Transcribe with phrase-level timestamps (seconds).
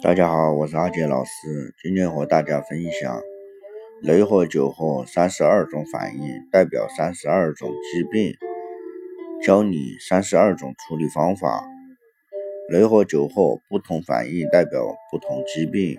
[0.00, 3.20] 大家好，我是阿杰老师，今天和大家分享
[4.00, 8.32] 雷火酒后三十二种反应，代表三十二种疾病，
[9.42, 11.64] 教你三十二种处理方法。
[12.68, 14.80] 雷火酒后不同反应代表
[15.10, 15.98] 不同疾病，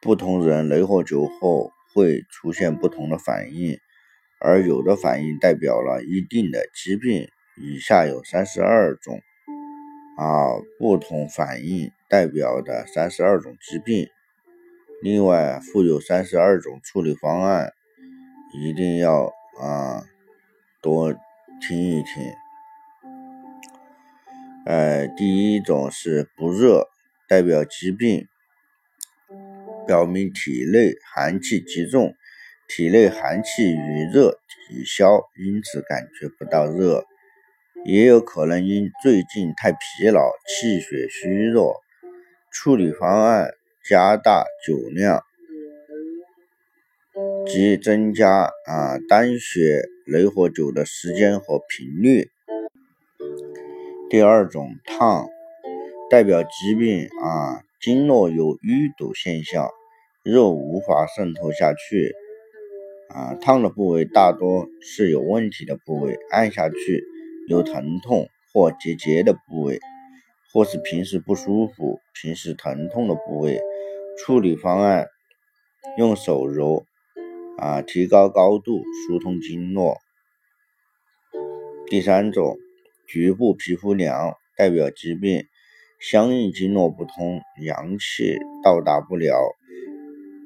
[0.00, 3.78] 不同人雷火酒后会出现不同的反应，
[4.40, 7.28] 而有的反应代表了一定的疾病。
[7.60, 9.20] 以下有三十二种。
[10.16, 10.50] 啊，
[10.80, 14.08] 不同反应代表的三十二种疾病，
[15.02, 17.72] 另外附有三十二种处理方案，
[18.54, 20.02] 一定要啊
[20.80, 21.12] 多
[21.60, 22.32] 听一听。
[24.64, 26.88] 呃，第一种是不热，
[27.28, 28.26] 代表疾病，
[29.86, 32.14] 表明体内寒气极重，
[32.68, 34.38] 体内寒气与热
[34.70, 37.04] 抵消，因此感觉不到热。
[37.84, 41.82] 也有可能因最近太疲劳、气血虚弱。
[42.52, 43.50] 处理方案：
[43.88, 45.22] 加大酒量
[47.46, 52.30] 及增加啊单血雷火酒的时间和频率。
[54.10, 55.28] 第二种烫，
[56.10, 59.68] 代表疾病啊经络有淤堵现象，
[60.22, 62.14] 肉无法渗透下去
[63.08, 67.04] 啊烫的部位大多是有问题的部位，按下去。
[67.48, 69.80] 有疼痛或结节的部位，
[70.52, 73.60] 或是平时不舒服、平时疼痛的部位，
[74.18, 75.06] 处理方案：
[75.98, 76.84] 用手揉，
[77.58, 79.98] 啊，提高高度，疏通经络。
[81.86, 82.56] 第三种，
[83.06, 85.44] 局部皮肤凉，代表疾病，
[86.00, 89.34] 相应经络不通，阳气到达不了，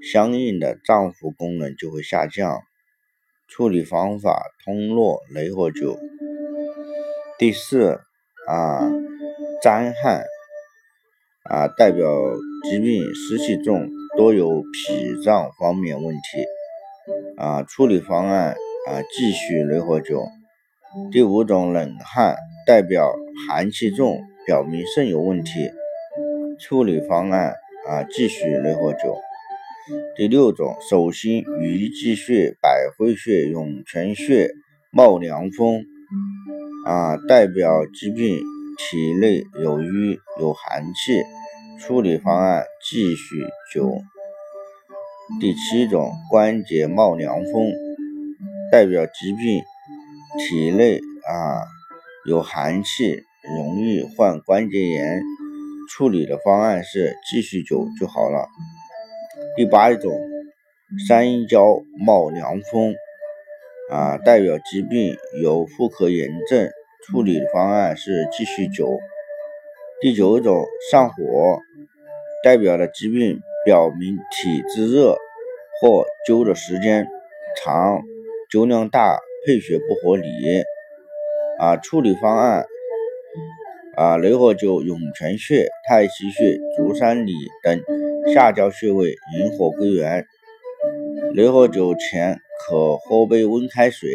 [0.02, 2.60] 相应的脏腑功能就会下降。
[3.48, 5.98] 处理方法：通络雷火灸。
[7.38, 8.00] 第四
[8.48, 8.90] 啊，
[9.62, 10.24] 沾汗
[11.44, 12.04] 啊，代表
[12.68, 16.44] 疾病湿气重，多有脾脏方面问题
[17.36, 17.62] 啊。
[17.62, 18.56] 处理方案
[18.88, 20.26] 啊，继续雷火灸。
[21.12, 22.34] 第五种冷汗，
[22.66, 23.14] 代表
[23.46, 25.70] 寒气重，表明肾有问题。
[26.58, 27.54] 处理方案
[27.88, 29.16] 啊，继续雷火灸。
[30.16, 34.50] 第六种手心鱼际穴、百会穴、涌泉穴
[34.90, 35.84] 冒凉风。
[36.84, 38.40] 啊，代表疾病
[38.78, 41.22] 体内有瘀有寒气，
[41.80, 43.44] 处理方案继续
[43.74, 44.02] 灸。
[45.40, 47.72] 第七种关节冒凉风，
[48.70, 49.62] 代表疾病
[50.38, 51.66] 体内啊
[52.26, 53.22] 有寒气，
[53.56, 55.22] 容易患关节炎，
[55.90, 58.48] 处理的方案是继续灸就好了。
[59.56, 60.12] 第八种
[61.08, 62.94] 三焦冒凉风。
[63.90, 66.70] 啊，代表疾病有妇科炎症，
[67.04, 68.98] 处理方案是继续灸。
[70.00, 71.58] 第九种上火，
[72.44, 75.16] 代表的疾病表明体质热
[75.80, 77.06] 或灸的时间
[77.56, 78.02] 长、
[78.52, 80.28] 灸量大、配穴不合理。
[81.58, 82.64] 啊，处理方案
[83.96, 87.80] 啊，雷火灸涌泉穴、太溪穴、足三里等
[88.34, 90.24] 下焦穴位，引火归元。
[91.34, 92.38] 雷火灸前。
[92.64, 94.08] 可喝杯温开水。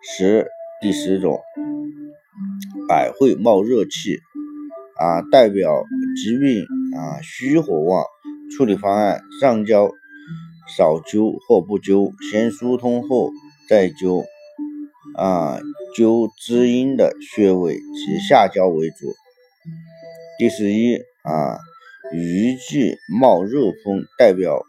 [0.00, 0.46] 十
[0.80, 1.42] 第十种，
[2.88, 4.18] 百会冒热气，
[4.98, 5.84] 啊，代表
[6.16, 6.64] 疾病
[6.96, 8.04] 啊虚火旺。
[8.56, 9.90] 处理方案：上焦
[10.76, 13.30] 少灸或不灸，先疏通后
[13.68, 14.24] 再灸。
[15.16, 15.58] 啊，
[15.96, 19.12] 灸滋阴的穴位及下焦为主。
[20.38, 21.58] 第十一啊，
[22.12, 24.62] 鱼际冒热风，代表。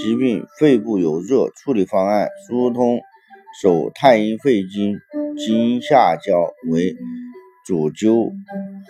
[0.00, 3.00] 疾病肺部有热，处理方案：疏通
[3.60, 4.96] 手太阴肺经，
[5.36, 6.94] 经下焦为
[7.66, 8.32] 主灸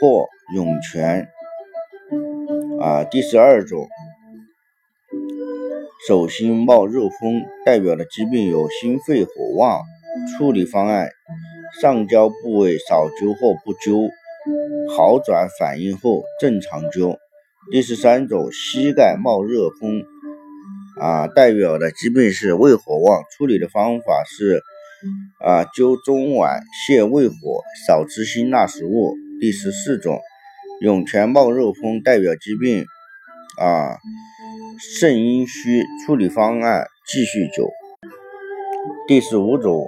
[0.01, 1.29] 或涌泉。
[2.81, 3.89] 啊，第十二种，
[6.09, 9.83] 手心冒热风，代表的疾病有心肺火旺，
[10.39, 11.11] 处理方案：
[11.81, 14.11] 上焦部位少灸或不灸，
[14.97, 17.17] 好转反应后正常灸。
[17.71, 20.03] 第十三种，膝盖冒热风。
[20.99, 24.63] 啊，代表的疾病是胃火旺，处理的方法是
[25.45, 27.35] 啊灸中脘泻胃火，
[27.87, 29.15] 少吃辛辣食物。
[29.41, 30.21] 第十四种
[30.83, 32.85] 涌泉冒热风，代表疾病
[33.59, 33.97] 啊
[34.99, 37.71] 肾阴虚，处理方案继续灸。
[39.07, 39.87] 第十五种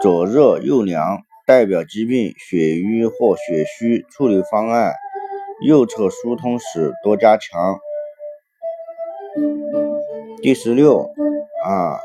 [0.00, 4.92] 左热右凉，代表疾病血瘀或血虚，处理方案
[5.66, 7.76] 右侧疏通时多加强。
[10.42, 11.10] 第十六
[11.64, 11.98] 啊，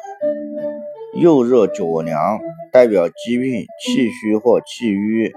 [1.14, 2.40] 右热左凉，
[2.72, 5.34] 代表疾病气虚或气瘀。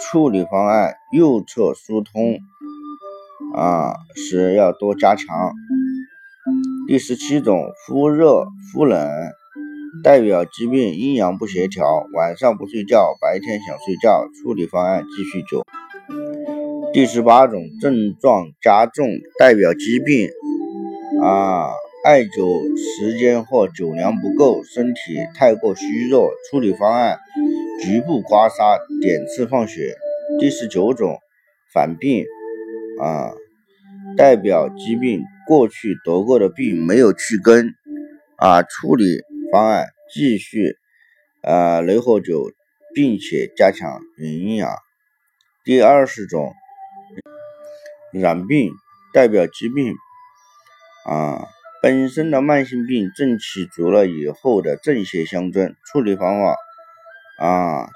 [0.00, 2.38] 处理方案：右侧疏通
[3.54, 5.52] 啊时要多加强。
[6.88, 9.08] 第十七种，忽热忽冷，
[10.02, 11.84] 代表疾病阴阳不协调，
[12.14, 14.26] 晚上不睡觉，白天想睡觉。
[14.42, 15.62] 处理方案：继续灸。
[16.92, 19.06] 第十八种，症状加重，
[19.38, 20.28] 代表疾病
[21.22, 21.70] 啊
[22.04, 26.30] 艾灸时间或灸量不够，身体太过虚弱。
[26.50, 27.18] 处理方案：
[27.82, 29.96] 局部刮痧，点刺放血。
[30.38, 31.18] 第十九种，
[31.72, 32.26] 反病
[33.00, 33.32] 啊，
[34.18, 37.74] 代表疾病过去得过的病没有去根
[38.36, 38.62] 啊。
[38.62, 40.76] 处理方案：继续
[41.40, 42.52] 啊雷火灸，
[42.94, 44.76] 并且加强营养。
[45.64, 46.52] 第二十种。
[48.12, 48.70] 染病
[49.12, 49.92] 代表疾病
[51.04, 51.48] 啊，
[51.84, 56.56] 本身的慢性病正气足了以后的正邪相争，处理方法
[57.38, 57.90] 啊，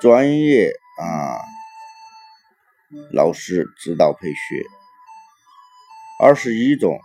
[0.00, 1.36] 专业啊
[3.12, 4.36] 老师指导配穴。
[6.24, 6.98] 二十一种，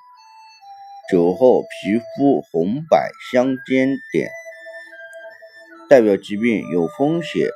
[1.12, 4.30] 酒后皮肤红白相间点，
[5.90, 7.50] 代表疾病有风险，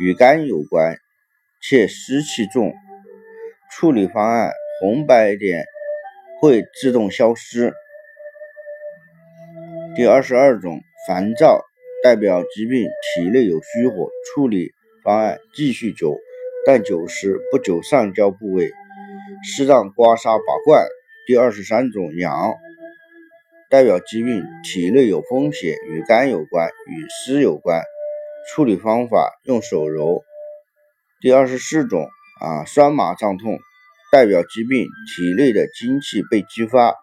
[0.00, 0.96] 与肝有关，
[1.60, 2.72] 且湿气重。
[3.70, 4.50] 处理方案：
[4.80, 5.66] 红白点
[6.44, 7.72] 会自动消失。
[9.96, 11.64] 第二十二种，烦躁
[12.02, 14.10] 代表疾病体内有虚火。
[14.26, 14.70] 处理
[15.02, 16.18] 方案：继续灸，
[16.66, 18.70] 但灸时不灸上焦部位，
[19.42, 20.86] 适当刮痧拔罐。
[21.26, 22.52] 第二十三种，阳
[23.70, 27.82] 代表疾病体内有风险，与肝有关，与湿有关。
[28.50, 30.22] 处理方法：用手揉。
[31.22, 32.06] 第二十四种。
[32.40, 33.58] 啊，酸麻胀痛
[34.14, 36.94] 代表疾病体内的精气被激发，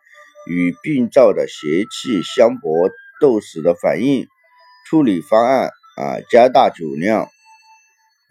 [0.48, 4.26] 与病灶的邪气相搏斗时的反应。
[4.88, 7.28] 处理方案啊，加大酒量，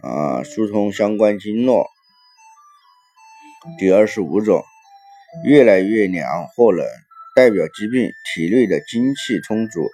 [0.03, 1.87] 啊，疏通相关经络。
[3.79, 4.62] 第二十五种，
[5.44, 6.87] 越来越凉或冷，
[7.37, 9.91] 代表疾病体内的精气充足，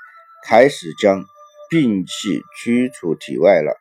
[0.47, 1.25] 开始将
[1.69, 3.77] 病气驱出体外了。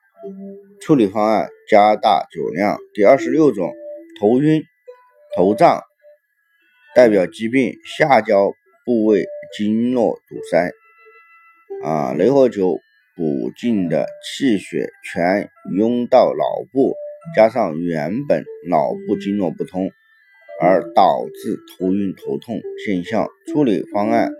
[0.81, 2.79] 处理方案：加大酒量。
[2.95, 3.71] 第二十六种，
[4.19, 4.63] 头晕、
[5.35, 5.81] 头胀，
[6.95, 8.53] 代表疾病下焦
[8.85, 9.25] 部位
[9.57, 10.71] 经络堵塞。
[11.83, 12.79] 啊，雷火灸
[13.17, 16.95] 补进的气血全涌到脑部，
[17.35, 19.91] 加上原本脑部经络不通，
[20.61, 23.27] 而导致头晕头痛现象。
[23.51, 24.31] 处理方案：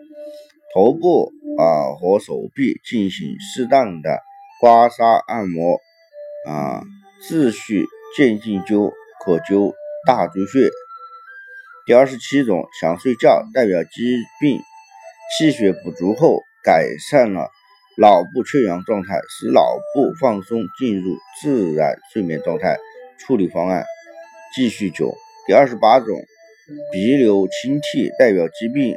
[0.74, 4.22] 头部啊和手臂进行适当的
[4.62, 5.78] 刮痧按摩。
[6.48, 6.82] 啊，
[7.28, 7.84] 秩序
[8.16, 8.94] 渐进灸，
[9.26, 9.74] 可灸
[10.08, 10.70] 大椎穴。
[11.86, 14.60] 第二十七种，想睡觉，代表疾病
[15.38, 17.52] 气血不足后，改善了
[17.96, 19.62] 脑部缺氧状态，使脑
[19.94, 22.78] 部放松，进入自然睡眠状态。
[23.20, 23.86] 处理方案：
[24.56, 25.14] 继续灸。
[25.46, 26.08] 第二十八种，
[26.92, 28.96] 鼻流清涕，代表疾病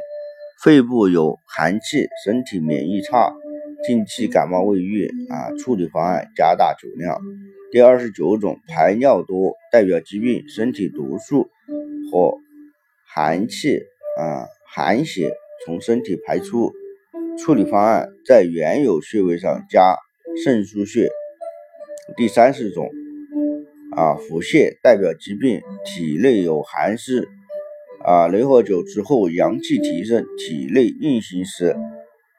[0.63, 3.31] 肺部有寒气，身体免疫差。
[3.85, 7.21] 近期感冒未愈啊，处理方案加大酒量。
[7.71, 11.51] 第二十九种排尿多，代表疾病身体毒素
[12.11, 12.39] 和
[13.13, 13.79] 寒气
[14.17, 15.31] 啊寒血
[15.65, 16.71] 从身体排出。
[17.37, 19.95] 处理方案在原有穴位上加
[20.43, 21.09] 肾腧穴。
[22.17, 22.89] 第三十种
[23.95, 27.27] 啊腹泻，代表疾病体内有寒湿
[28.03, 31.75] 啊雷火灸之后阳气提升，体内运行时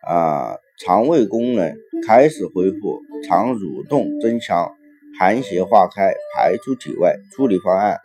[0.03, 0.57] 啊。
[0.83, 4.73] 肠胃功能开始恢复，肠蠕动增强，
[5.19, 7.19] 寒邪化开，排出体外。
[7.33, 7.99] 处理方案：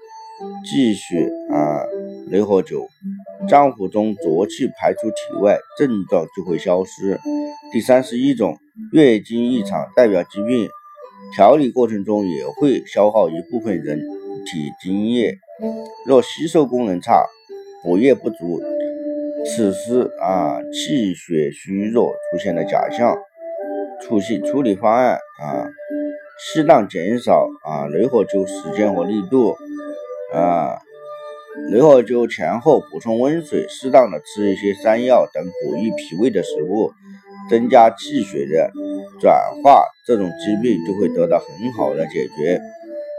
[0.65, 1.87] 继续啊，
[2.27, 2.87] 雷火灸，
[3.47, 7.19] 脏腑中浊气排出体外，症状就会消失。
[7.71, 8.57] 第三十一种，
[8.91, 10.67] 月经异常代表疾病，
[11.35, 15.37] 调理过程中也会消耗一部分人体精液，
[16.07, 17.25] 若吸收功能差，
[17.83, 18.59] 补液不足。
[19.45, 23.15] 此时啊，气血虚弱出现了假象，
[24.01, 25.69] 处理处理方案啊，
[26.39, 29.55] 适当减少啊雷火灸时间和力度
[30.33, 30.81] 啊，
[31.71, 36.91] 雷火灸前后补充温水，适当的吃一些山药等补益脾胃的食物，
[37.49, 38.71] 增加气血的
[39.19, 39.33] 转
[39.63, 42.59] 化，这种疾病就会得到很好的解决。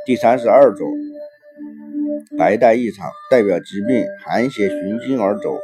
[0.04, 0.86] 第三十二种，
[2.38, 5.58] 白带异常，代表疾病寒邪循经而走。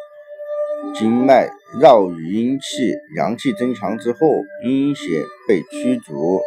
[0.95, 1.49] 经脉
[1.81, 2.67] 绕于阴气，
[3.17, 4.19] 阳气增强之后，
[4.65, 5.03] 阴邪
[5.47, 6.41] 被驱逐，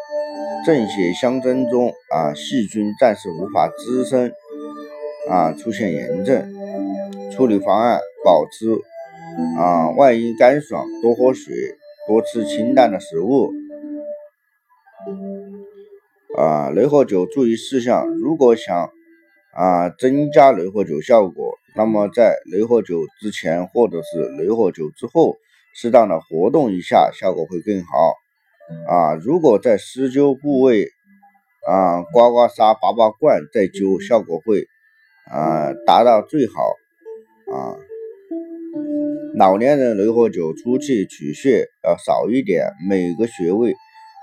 [0.65, 4.31] 正邪相争中啊，细菌暂时无法滋生
[5.29, 6.53] 啊，出现炎症。
[7.31, 8.71] 处理方案：保持
[9.59, 11.53] 啊外阴干爽，多喝水，
[12.07, 13.51] 多吃清淡的食物。
[16.37, 18.89] 啊，雷火灸注意事项：如果想
[19.53, 25.35] 啊增加雷火灸效果，那么在雷火灸之前或者是雷火灸之后，
[25.73, 28.13] 适当的活动一下，效果会更好。
[28.87, 30.87] 啊，如果在施灸部位
[31.67, 34.65] 啊刮刮痧、拔拔罐再灸，效果会
[35.31, 36.53] 啊达到最好。
[37.53, 37.77] 啊，
[39.37, 43.75] 老年人雷火灸初期取穴要少一点，每个穴位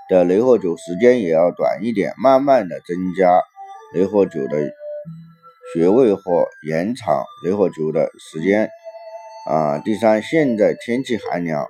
[0.09, 3.41] 的雷火灸时间也要短一点，慢慢的增加
[3.93, 4.73] 雷火灸的
[5.73, 6.21] 穴位或
[6.67, 8.69] 延长雷火灸的时间。
[9.49, 11.65] 啊，第三，现在天气寒凉，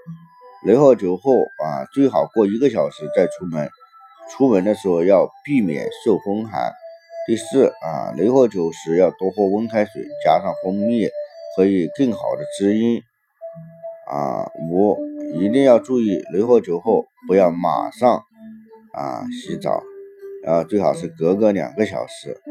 [0.65, 3.69] 雷火灸后啊最好过一个小时再出门，
[4.31, 6.71] 出门的时候要避免受风寒。
[7.25, 11.07] 第四啊，雷火灸时要多喝温开水，加上蜂蜜。
[11.55, 12.99] 可以更好的滋阴
[14.07, 14.49] 啊！
[14.71, 14.97] 五
[15.35, 18.23] 一定要注意，雷火灸后不要马上
[18.91, 19.83] 啊洗澡，
[20.47, 22.41] 啊最好是隔个两个小时。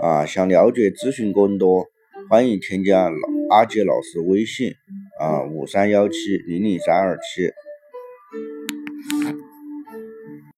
[0.00, 1.86] 啊，想了解咨询更多，
[2.30, 3.16] 欢迎添加老
[3.50, 4.74] 阿杰老师微信
[5.18, 6.14] 啊五三幺七
[6.46, 7.52] 零零三二七。